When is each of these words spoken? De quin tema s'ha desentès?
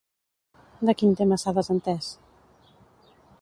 De 0.89 0.95
quin 1.01 1.13
tema 1.19 1.39
s'ha 1.41 1.53
desentès? 1.59 2.09